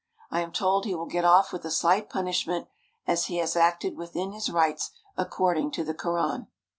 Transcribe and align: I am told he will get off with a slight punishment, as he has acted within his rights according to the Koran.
I 0.31 0.41
am 0.41 0.51
told 0.51 0.85
he 0.85 0.95
will 0.95 1.05
get 1.05 1.25
off 1.25 1.53
with 1.53 1.63
a 1.63 1.69
slight 1.69 2.09
punishment, 2.09 2.67
as 3.05 3.25
he 3.25 3.37
has 3.37 3.55
acted 3.55 3.95
within 3.95 4.31
his 4.31 4.49
rights 4.49 4.89
according 5.15 5.69
to 5.73 5.83
the 5.83 5.93
Koran. 5.93 6.47